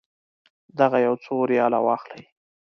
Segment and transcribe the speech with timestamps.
[0.79, 2.23] دغه یو څو ریاله واخلئ.